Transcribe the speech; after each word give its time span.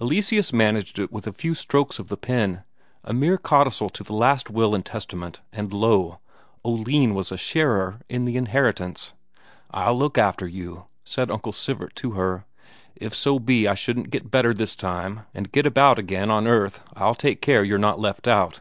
Eleseus 0.00 0.52
managed 0.52 1.00
it 1.00 1.10
with 1.10 1.26
a 1.26 1.32
few 1.32 1.52
strokes 1.52 1.98
of 1.98 2.06
the 2.06 2.16
pen; 2.16 2.62
a 3.02 3.12
mere 3.12 3.36
codicil 3.36 3.88
to 3.88 4.04
the 4.04 4.12
last 4.14 4.48
will 4.48 4.72
and 4.72 4.86
testament, 4.86 5.40
and 5.52 5.72
lo, 5.72 6.20
Oline 6.64 7.12
was 7.12 7.32
also 7.32 7.34
a 7.34 7.38
sharer 7.38 8.00
in 8.08 8.24
the 8.24 8.36
inheritance. 8.36 9.14
"I'll 9.72 9.98
look 9.98 10.16
after 10.16 10.46
you," 10.46 10.84
said 11.02 11.28
Uncle 11.28 11.50
Sivert 11.50 11.96
to 11.96 12.12
her. 12.12 12.44
"If 12.94 13.16
so 13.16 13.40
be 13.40 13.66
I 13.66 13.74
shouldn't 13.74 14.10
get 14.10 14.30
better 14.30 14.54
this 14.54 14.76
time 14.76 15.22
and 15.34 15.50
get 15.50 15.66
about 15.66 15.98
again 15.98 16.30
on 16.30 16.46
earth 16.46 16.80
I'll 16.94 17.16
take 17.16 17.42
care 17.42 17.64
you're 17.64 17.76
not 17.76 17.98
left 17.98 18.28
out." 18.28 18.60